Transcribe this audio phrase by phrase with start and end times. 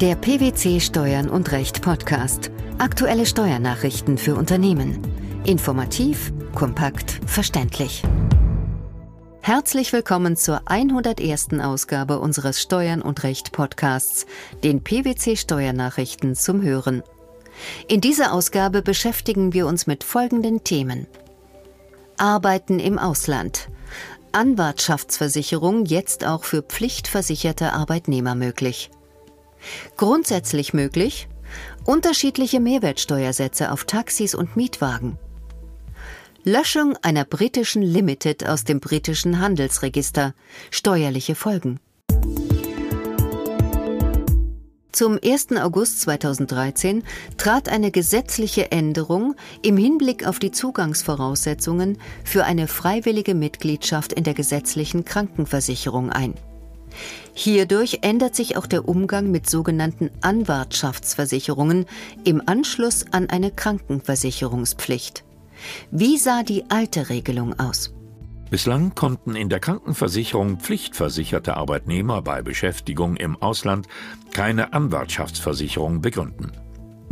[0.00, 2.50] Der PwC Steuern und Recht Podcast.
[2.78, 4.98] Aktuelle Steuernachrichten für Unternehmen.
[5.44, 8.02] Informativ, kompakt, verständlich.
[9.42, 11.48] Herzlich willkommen zur 101.
[11.60, 14.24] Ausgabe unseres Steuern und Recht Podcasts,
[14.64, 17.02] den PwC Steuernachrichten zum Hören.
[17.86, 21.08] In dieser Ausgabe beschäftigen wir uns mit folgenden Themen.
[22.16, 23.68] Arbeiten im Ausland.
[24.32, 28.88] Anwartschaftsversicherung jetzt auch für pflichtversicherte Arbeitnehmer möglich.
[29.96, 31.28] Grundsätzlich möglich
[31.84, 35.18] unterschiedliche Mehrwertsteuersätze auf Taxis und Mietwagen.
[36.44, 40.34] Löschung einer britischen Limited aus dem britischen Handelsregister.
[40.70, 41.80] Steuerliche Folgen.
[44.92, 45.52] Zum 1.
[45.52, 47.04] August 2013
[47.36, 54.34] trat eine gesetzliche Änderung im Hinblick auf die Zugangsvoraussetzungen für eine freiwillige Mitgliedschaft in der
[54.34, 56.34] gesetzlichen Krankenversicherung ein.
[57.34, 61.86] Hierdurch ändert sich auch der Umgang mit sogenannten Anwartschaftsversicherungen
[62.24, 65.24] im Anschluss an eine Krankenversicherungspflicht.
[65.90, 67.94] Wie sah die alte Regelung aus?
[68.50, 73.86] Bislang konnten in der Krankenversicherung pflichtversicherte Arbeitnehmer bei Beschäftigung im Ausland
[74.32, 76.50] keine Anwartschaftsversicherung begründen.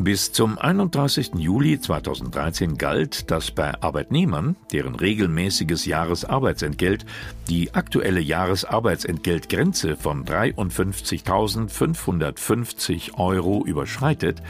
[0.01, 1.33] Bis zum 31.
[1.39, 7.05] Juli 2013 galt, dass bei Arbeitnehmern, deren regelmäßiges Jahresarbeitsentgelt
[7.49, 14.41] die aktuelle Jahresarbeitsentgeltgrenze von 53.550 Euro überschreitet,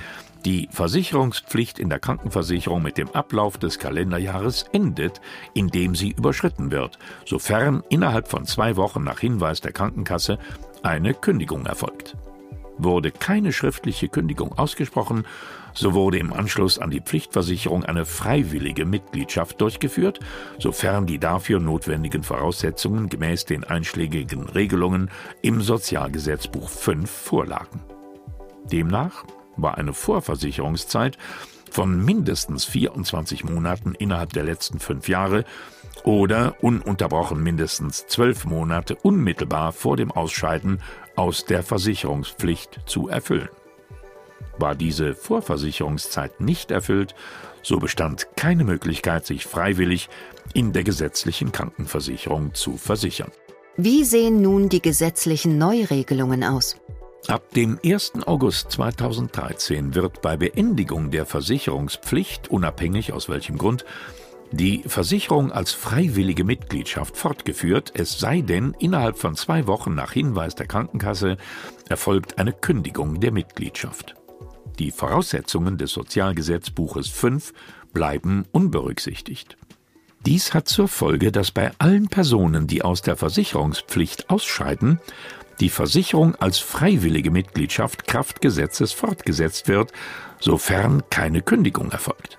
[0.44, 5.22] die Versicherungspflicht in der Krankenversicherung mit dem Ablauf des Kalenderjahres endet,
[5.54, 10.38] indem sie überschritten wird, sofern innerhalb von zwei Wochen nach Hinweis der Krankenkasse
[10.82, 12.18] eine Kündigung erfolgt.
[12.78, 15.24] Wurde keine schriftliche Kündigung ausgesprochen,
[15.74, 20.20] so wurde im Anschluss an die Pflichtversicherung eine freiwillige Mitgliedschaft durchgeführt,
[20.58, 25.10] sofern die dafür notwendigen Voraussetzungen gemäß den einschlägigen Regelungen
[25.42, 27.80] im Sozialgesetzbuch 5 vorlagen.
[28.70, 29.24] Demnach
[29.56, 31.18] war eine Vorversicherungszeit
[31.70, 35.44] von mindestens 24 Monaten innerhalb der letzten fünf Jahre
[36.04, 40.80] oder ununterbrochen mindestens zwölf Monate unmittelbar vor dem Ausscheiden
[41.18, 43.48] aus der Versicherungspflicht zu erfüllen.
[44.56, 47.14] War diese Vorversicherungszeit nicht erfüllt,
[47.62, 50.08] so bestand keine Möglichkeit, sich freiwillig
[50.54, 53.30] in der gesetzlichen Krankenversicherung zu versichern.
[53.76, 56.76] Wie sehen nun die gesetzlichen Neuregelungen aus?
[57.26, 58.12] Ab dem 1.
[58.26, 63.84] August 2013 wird bei Beendigung der Versicherungspflicht, unabhängig aus welchem Grund,
[64.50, 70.54] die Versicherung als freiwillige Mitgliedschaft fortgeführt, es sei denn, innerhalb von zwei Wochen nach Hinweis
[70.54, 71.36] der Krankenkasse
[71.88, 74.14] erfolgt eine Kündigung der Mitgliedschaft.
[74.78, 77.52] Die Voraussetzungen des Sozialgesetzbuches 5
[77.92, 79.58] bleiben unberücksichtigt.
[80.24, 85.00] Dies hat zur Folge, dass bei allen Personen, die aus der Versicherungspflicht ausscheiden,
[85.60, 89.92] die Versicherung als freiwillige Mitgliedschaft Kraftgesetzes fortgesetzt wird,
[90.40, 92.38] sofern keine Kündigung erfolgt.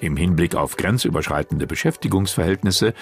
[0.00, 2.94] Im Hinblick auf grenzüberschreitende Beschäftigungsverhältnisse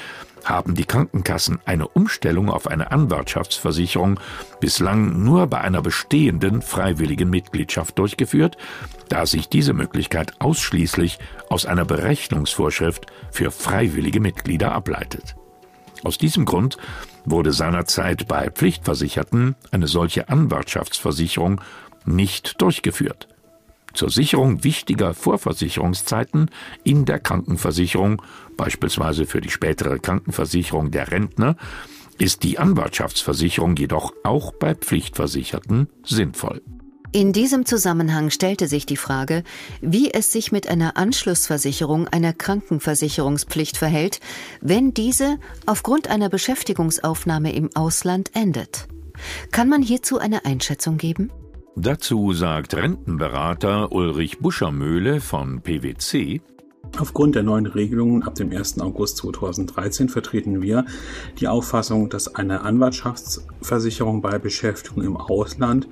[0.44, 4.18] haben die Krankenkassen eine Umstellung auf eine Anwartschaftsversicherung
[4.60, 8.56] bislang nur bei einer bestehenden freiwilligen Mitgliedschaft durchgeführt,
[9.08, 15.36] da sich diese Möglichkeit ausschließlich aus einer Berechnungsvorschrift für freiwillige Mitglieder ableitet.
[16.02, 16.78] Aus diesem Grund
[17.24, 21.60] wurde seinerzeit bei Pflichtversicherten eine solche Anwartschaftsversicherung
[22.04, 23.28] nicht durchgeführt.
[23.98, 26.52] Zur Sicherung wichtiger Vorversicherungszeiten
[26.84, 28.22] in der Krankenversicherung,
[28.56, 31.56] beispielsweise für die spätere Krankenversicherung der Rentner,
[32.16, 36.62] ist die Anwartschaftsversicherung jedoch auch bei Pflichtversicherten sinnvoll.
[37.10, 39.42] In diesem Zusammenhang stellte sich die Frage,
[39.80, 44.20] wie es sich mit einer Anschlussversicherung einer Krankenversicherungspflicht verhält,
[44.60, 48.86] wenn diese aufgrund einer Beschäftigungsaufnahme im Ausland endet.
[49.50, 51.32] Kann man hierzu eine Einschätzung geben?
[51.80, 56.40] Dazu sagt Rentenberater Ulrich Buschermöhle von PwC,
[56.98, 58.80] Aufgrund der neuen Regelungen ab dem 1.
[58.80, 60.86] August 2013 vertreten wir
[61.38, 65.86] die Auffassung, dass eine Anwartschaftsversicherung bei Beschäftigung im Ausland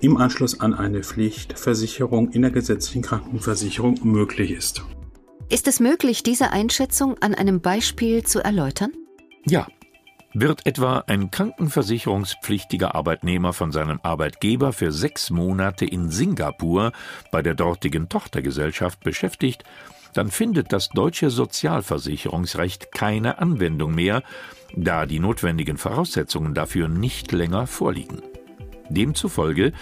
[0.00, 4.82] im Anschluss an eine Pflichtversicherung in der gesetzlichen Krankenversicherung möglich ist.
[5.48, 8.90] Ist es möglich, diese Einschätzung an einem Beispiel zu erläutern?
[9.46, 9.68] Ja.
[10.34, 16.92] Wird etwa ein krankenversicherungspflichtiger Arbeitnehmer von seinem Arbeitgeber für sechs Monate in Singapur
[17.30, 19.64] bei der dortigen Tochtergesellschaft beschäftigt,
[20.14, 24.22] dann findet das deutsche Sozialversicherungsrecht keine Anwendung mehr,
[24.74, 28.22] da die notwendigen Voraussetzungen dafür nicht länger vorliegen.
[28.88, 29.72] Demzufolge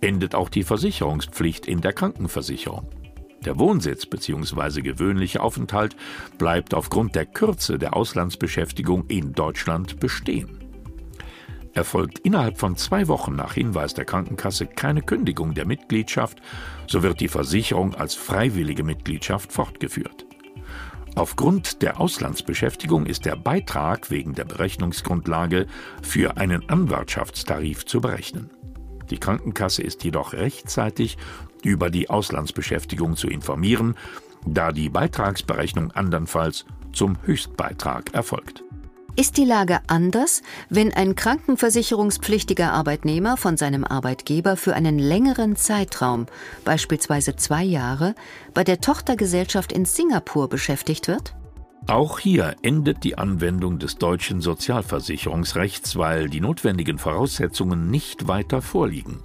[0.00, 2.88] endet auch die Versicherungspflicht in der Krankenversicherung.
[3.44, 4.82] Der Wohnsitz bzw.
[4.82, 5.96] gewöhnliche Aufenthalt
[6.36, 10.58] bleibt aufgrund der Kürze der Auslandsbeschäftigung in Deutschland bestehen.
[11.72, 16.42] Erfolgt innerhalb von zwei Wochen nach Hinweis der Krankenkasse keine Kündigung der Mitgliedschaft,
[16.86, 20.26] so wird die Versicherung als freiwillige Mitgliedschaft fortgeführt.
[21.14, 25.66] Aufgrund der Auslandsbeschäftigung ist der Beitrag wegen der Berechnungsgrundlage
[26.02, 28.50] für einen Anwartschaftstarif zu berechnen.
[29.10, 31.18] Die Krankenkasse ist jedoch rechtzeitig
[31.64, 33.94] über die Auslandsbeschäftigung zu informieren,
[34.46, 38.64] da die Beitragsberechnung andernfalls zum Höchstbeitrag erfolgt.
[39.16, 46.26] Ist die Lage anders, wenn ein krankenversicherungspflichtiger Arbeitnehmer von seinem Arbeitgeber für einen längeren Zeitraum,
[46.64, 48.14] beispielsweise zwei Jahre,
[48.54, 51.34] bei der Tochtergesellschaft in Singapur beschäftigt wird?
[51.86, 59.22] Auch hier endet die Anwendung des deutschen Sozialversicherungsrechts, weil die notwendigen Voraussetzungen nicht weiter vorliegen.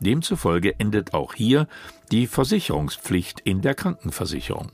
[0.00, 1.68] Demzufolge endet auch hier
[2.12, 4.70] die Versicherungspflicht in der Krankenversicherung.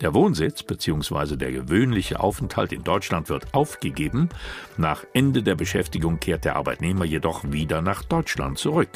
[0.00, 1.36] Der Wohnsitz bzw.
[1.36, 4.30] der gewöhnliche Aufenthalt in Deutschland wird aufgegeben,
[4.78, 8.88] nach Ende der Beschäftigung kehrt der Arbeitnehmer jedoch wieder nach Deutschland zurück.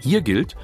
[0.00, 0.54] Hier gilt,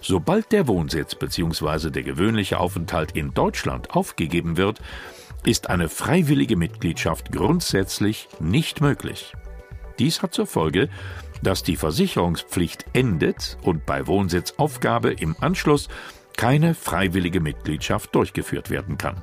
[0.00, 1.90] sobald der Wohnsitz bzw.
[1.90, 4.80] der gewöhnliche Aufenthalt in Deutschland aufgegeben wird,
[5.44, 9.32] ist eine freiwillige Mitgliedschaft grundsätzlich nicht möglich.
[9.98, 10.88] Dies hat zur Folge,
[11.42, 15.88] dass die Versicherungspflicht endet und bei Wohnsitzaufgabe im Anschluss
[16.36, 19.22] keine freiwillige Mitgliedschaft durchgeführt werden kann.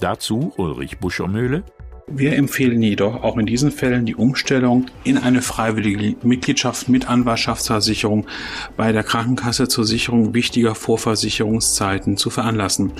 [0.00, 1.62] Dazu Ulrich Buschermöhle.
[2.06, 8.26] Wir empfehlen jedoch auch in diesen Fällen die Umstellung in eine freiwillige Mitgliedschaft mit Anwartschaftsversicherung
[8.76, 12.92] bei der Krankenkasse zur Sicherung wichtiger Vorversicherungszeiten zu veranlassen.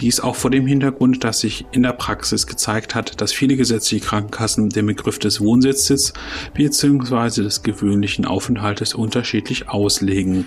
[0.00, 4.04] Dies auch vor dem Hintergrund, dass sich in der Praxis gezeigt hat, dass viele gesetzliche
[4.04, 6.12] Krankenkassen den Begriff des Wohnsitzes
[6.52, 7.42] bzw.
[7.42, 10.44] des gewöhnlichen Aufenthaltes unterschiedlich auslegen.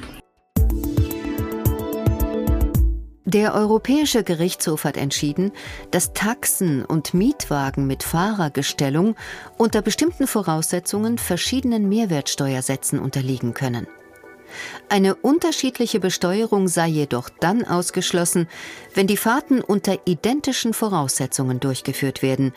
[3.28, 5.52] Der Europäische Gerichtshof hat entschieden,
[5.90, 9.16] dass Taxen und Mietwagen mit Fahrergestellung
[9.58, 13.88] unter bestimmten Voraussetzungen verschiedenen Mehrwertsteuersätzen unterliegen können.
[14.90, 18.48] Eine unterschiedliche Besteuerung sei jedoch dann ausgeschlossen,
[18.94, 22.54] wenn die Fahrten unter identischen Voraussetzungen durchgeführt werden,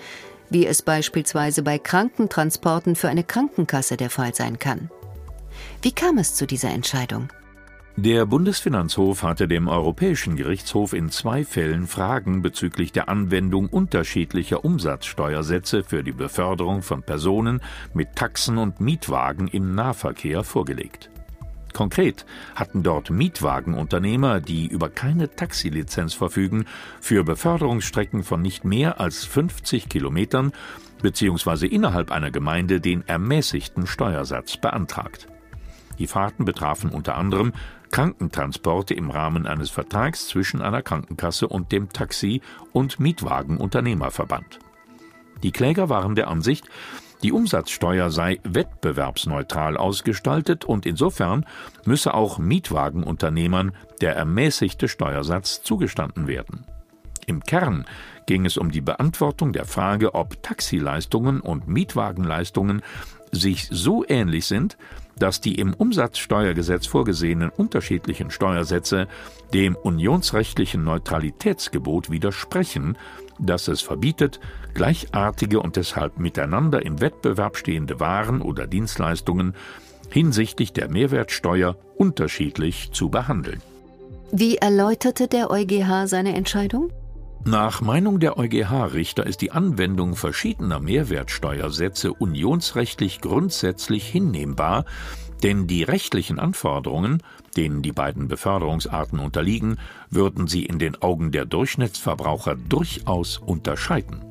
[0.51, 4.91] wie es beispielsweise bei Krankentransporten für eine Krankenkasse der Fall sein kann.
[5.81, 7.31] Wie kam es zu dieser Entscheidung?
[8.01, 15.83] Der Bundesfinanzhof hatte dem Europäischen Gerichtshof in zwei Fällen Fragen bezüglich der Anwendung unterschiedlicher Umsatzsteuersätze
[15.83, 17.61] für die Beförderung von Personen
[17.95, 21.11] mit Taxen und Mietwagen im Nahverkehr vorgelegt.
[21.73, 22.25] Konkret
[22.55, 26.67] hatten dort Mietwagenunternehmer, die über keine Taxilizenz verfügen,
[27.01, 30.53] für Beförderungsstrecken von nicht mehr als 50 Kilometern
[31.03, 31.67] bzw.
[31.67, 35.27] innerhalb einer Gemeinde den ermäßigten Steuersatz beantragt.
[35.99, 37.53] Die Fahrten betrafen unter anderem
[37.91, 42.41] Krankentransporte im Rahmen eines Vertrags zwischen einer Krankenkasse und dem Taxi-
[42.73, 44.59] und Mietwagenunternehmerverband.
[45.43, 46.69] Die Kläger waren der Ansicht,
[47.23, 51.45] die Umsatzsteuer sei wettbewerbsneutral ausgestaltet und insofern
[51.85, 56.65] müsse auch Mietwagenunternehmern der ermäßigte Steuersatz zugestanden werden.
[57.27, 57.85] Im Kern
[58.27, 62.83] ging es um die Beantwortung der Frage, ob Taxileistungen und Mietwagenleistungen
[63.33, 64.77] sich so ähnlich sind,
[65.19, 69.09] dass die im Umsatzsteuergesetz vorgesehenen unterschiedlichen Steuersätze
[69.53, 72.97] dem unionsrechtlichen Neutralitätsgebot widersprechen,
[73.39, 74.41] das es verbietet,
[74.75, 79.55] gleichartige und deshalb miteinander im Wettbewerb stehende Waren oder Dienstleistungen
[80.11, 83.61] hinsichtlich der Mehrwertsteuer unterschiedlich zu behandeln.
[84.31, 86.91] Wie erläuterte der EuGH seine Entscheidung?
[87.45, 94.85] Nach Meinung der EuGH-Richter ist die Anwendung verschiedener Mehrwertsteuersätze unionsrechtlich grundsätzlich hinnehmbar,
[95.43, 97.23] denn die rechtlichen Anforderungen,
[97.57, 99.79] denen die beiden Beförderungsarten unterliegen,
[100.11, 104.25] würden sie in den Augen der Durchschnittsverbraucher durchaus unterscheiden.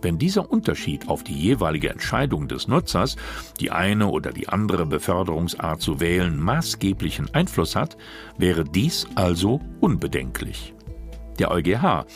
[0.00, 3.16] Wenn dieser Unterschied auf die jeweilige Entscheidung des Nutzers,
[3.60, 7.96] die eine oder die andere Beförderungsart zu wählen, maßgeblichen Einfluss hat,
[8.36, 10.74] wäre dies also unbedenklich.
[11.38, 12.06] Der EuGH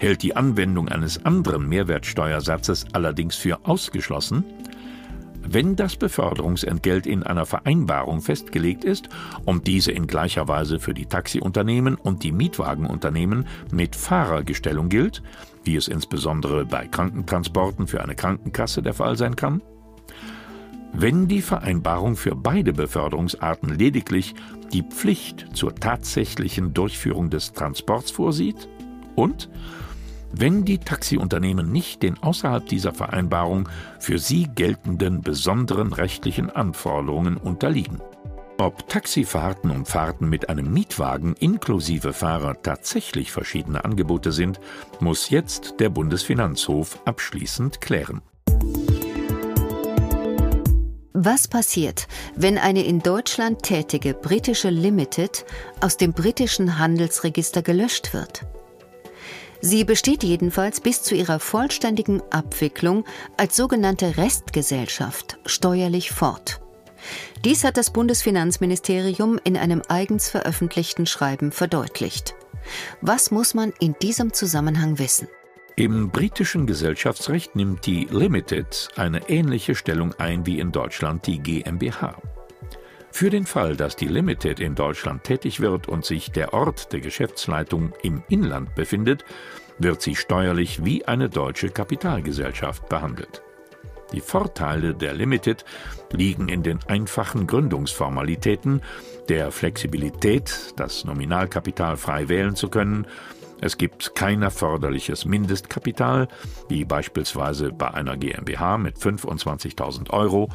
[0.00, 4.44] hält die Anwendung eines anderen Mehrwertsteuersatzes allerdings für ausgeschlossen,
[5.46, 9.08] wenn das Beförderungsentgelt in einer Vereinbarung festgelegt ist
[9.44, 15.22] und diese in gleicher Weise für die Taxiunternehmen und die Mietwagenunternehmen mit Fahrergestellung gilt,
[15.64, 19.62] wie es insbesondere bei Krankentransporten für eine Krankenkasse der Fall sein kann,
[20.92, 24.34] wenn die Vereinbarung für beide Beförderungsarten lediglich
[24.72, 28.68] die Pflicht zur tatsächlichen Durchführung des Transports vorsieht?
[29.14, 29.50] Und
[30.32, 33.68] wenn die Taxiunternehmen nicht den außerhalb dieser Vereinbarung
[33.98, 38.00] für sie geltenden besonderen rechtlichen Anforderungen unterliegen.
[38.58, 44.60] Ob Taxifahrten und Fahrten mit einem Mietwagen inklusive Fahrer tatsächlich verschiedene Angebote sind,
[45.00, 48.20] muss jetzt der Bundesfinanzhof abschließend klären.
[51.14, 52.06] Was passiert,
[52.36, 55.44] wenn eine in Deutschland tätige britische Limited
[55.80, 58.46] aus dem britischen Handelsregister gelöscht wird?
[59.60, 63.04] Sie besteht jedenfalls bis zu ihrer vollständigen Abwicklung
[63.36, 66.60] als sogenannte Restgesellschaft steuerlich fort.
[67.44, 72.34] Dies hat das Bundesfinanzministerium in einem eigens veröffentlichten Schreiben verdeutlicht.
[73.00, 75.28] Was muss man in diesem Zusammenhang wissen?
[75.76, 82.20] Im britischen Gesellschaftsrecht nimmt die Limited eine ähnliche Stellung ein wie in Deutschland die GmbH.
[83.12, 87.00] Für den Fall, dass die Limited in Deutschland tätig wird und sich der Ort der
[87.00, 89.24] Geschäftsleitung im Inland befindet,
[89.78, 93.42] wird sie steuerlich wie eine deutsche Kapitalgesellschaft behandelt.
[94.12, 95.64] Die Vorteile der Limited
[96.12, 98.82] liegen in den einfachen Gründungsformalitäten,
[99.28, 103.06] der Flexibilität, das Nominalkapital frei wählen zu können,
[103.62, 106.28] es gibt kein erforderliches Mindestkapital,
[106.68, 110.48] wie beispielsweise bei einer GmbH mit 25.000 Euro,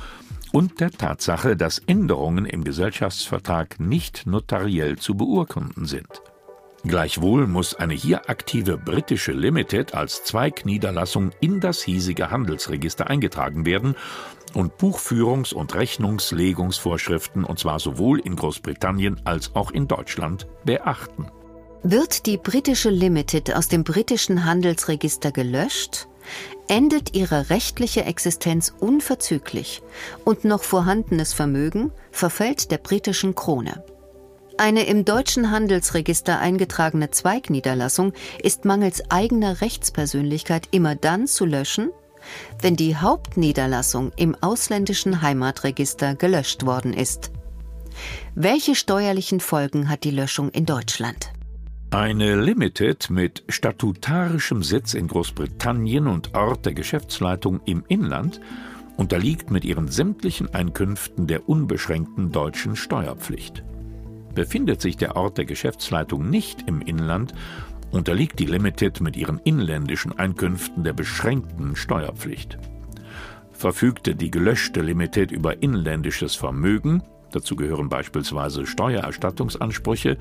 [0.53, 6.21] und der Tatsache, dass Änderungen im Gesellschaftsvertrag nicht notariell zu beurkunden sind.
[6.83, 13.95] Gleichwohl muss eine hier aktive britische Limited als Zweigniederlassung in das hiesige Handelsregister eingetragen werden
[14.53, 21.27] und Buchführungs- und Rechnungslegungsvorschriften, und zwar sowohl in Großbritannien als auch in Deutschland, beachten.
[21.81, 26.07] Wird die britische Limited aus dem britischen Handelsregister gelöscht,
[26.67, 29.81] endet ihre rechtliche Existenz unverzüglich
[30.23, 33.83] und noch vorhandenes Vermögen verfällt der britischen Krone.
[34.57, 41.91] Eine im deutschen Handelsregister eingetragene Zweigniederlassung ist mangels eigener Rechtspersönlichkeit immer dann zu löschen,
[42.61, 47.31] wenn die Hauptniederlassung im ausländischen Heimatregister gelöscht worden ist.
[48.33, 51.31] Welche steuerlichen Folgen hat die Löschung in Deutschland?
[51.91, 58.41] Eine Limited mit statutarischem Sitz in Großbritannien und Ort der Geschäftsleitung im Inland
[58.97, 63.63] unterliegt mit ihren sämtlichen Einkünften der unbeschränkten deutschen Steuerpflicht.
[64.33, 67.33] Befindet sich der Ort der Geschäftsleitung nicht im Inland,
[67.91, 72.57] unterliegt die Limited mit ihren inländischen Einkünften der beschränkten Steuerpflicht.
[73.51, 80.17] Verfügte die gelöschte Limited über inländisches Vermögen, dazu gehören beispielsweise Steuererstattungsansprüche,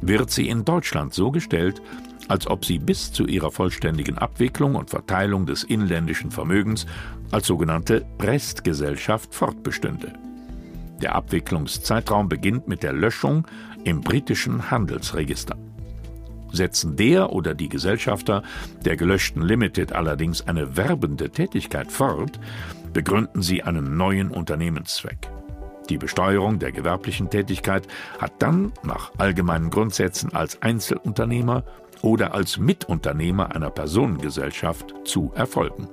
[0.00, 1.80] wird sie in Deutschland so gestellt,
[2.28, 6.86] als ob sie bis zu ihrer vollständigen Abwicklung und Verteilung des inländischen Vermögens
[7.30, 10.12] als sogenannte Restgesellschaft fortbestünde.
[11.02, 13.46] Der Abwicklungszeitraum beginnt mit der Löschung
[13.84, 15.56] im britischen Handelsregister.
[16.52, 18.42] Setzen der oder die Gesellschafter
[18.84, 22.40] der gelöschten Limited allerdings eine werbende Tätigkeit fort,
[22.92, 25.28] begründen sie einen neuen Unternehmenszweck.
[25.88, 27.86] Die Besteuerung der gewerblichen Tätigkeit
[28.18, 31.64] hat dann nach allgemeinen Grundsätzen als Einzelunternehmer
[32.02, 35.88] oder als Mitunternehmer einer Personengesellschaft zu erfolgen.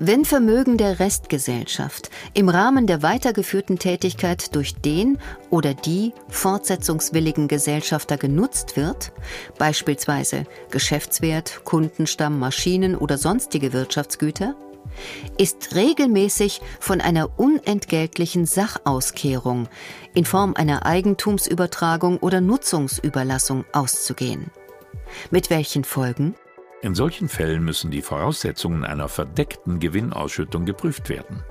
[0.00, 5.18] Wenn Vermögen der Restgesellschaft im Rahmen der weitergeführten Tätigkeit durch den
[5.50, 9.10] oder die fortsetzungswilligen Gesellschafter genutzt wird,
[9.58, 14.54] beispielsweise Geschäftswert, Kundenstamm, Maschinen oder sonstige Wirtschaftsgüter,
[15.38, 19.68] ist regelmäßig von einer unentgeltlichen Sachauskehrung
[20.14, 24.50] in Form einer Eigentumsübertragung oder Nutzungsüberlassung auszugehen.
[25.30, 26.34] Mit welchen Folgen?
[26.80, 31.42] In solchen Fällen müssen die Voraussetzungen einer verdeckten Gewinnausschüttung geprüft werden.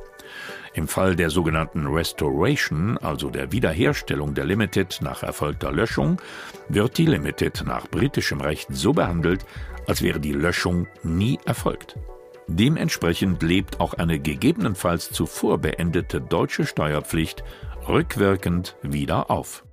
[0.74, 6.22] Im Fall der sogenannten Restoration, also der Wiederherstellung der Limited nach erfolgter Löschung,
[6.70, 9.46] wird die Limited nach britischem Recht so behandelt,
[9.88, 11.96] als wäre die Löschung nie erfolgt.
[12.48, 17.44] Dementsprechend lebt auch eine gegebenenfalls zuvor beendete deutsche Steuerpflicht
[17.88, 19.64] rückwirkend wieder auf.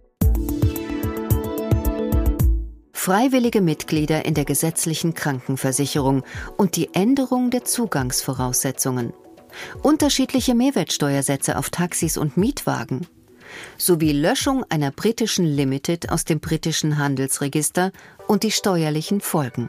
[2.92, 6.24] Freiwillige Mitglieder in der gesetzlichen Krankenversicherung
[6.56, 9.12] und die Änderung der Zugangsvoraussetzungen,
[9.82, 13.06] unterschiedliche Mehrwertsteuersätze auf Taxis und Mietwagen,
[13.76, 17.92] sowie Löschung einer britischen Limited aus dem britischen Handelsregister
[18.26, 19.68] und die steuerlichen Folgen.